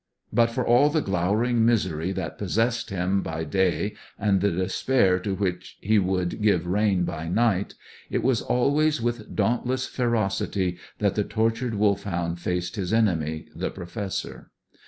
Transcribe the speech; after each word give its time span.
But, 0.33 0.49
for 0.49 0.65
all 0.65 0.89
the 0.89 1.03
glowering 1.03 1.63
misery 1.63 2.11
that 2.13 2.39
possessed 2.39 2.89
him 2.89 3.21
by 3.21 3.43
day 3.43 3.93
and 4.17 4.41
the 4.41 4.49
despair 4.49 5.19
to 5.19 5.35
which 5.35 5.77
he 5.79 5.99
would 5.99 6.41
give 6.41 6.65
rein 6.65 7.03
by 7.03 7.27
night, 7.27 7.75
it 8.09 8.23
was 8.23 8.41
always 8.41 8.99
with 8.99 9.35
dauntless 9.35 9.85
ferocity 9.85 10.79
that 10.97 11.13
the 11.13 11.23
tortured 11.23 11.75
Wolfhound 11.75 12.39
faced 12.39 12.77
his 12.77 12.91
enemy, 12.91 13.45
the 13.55 13.69
Professor. 13.69 14.49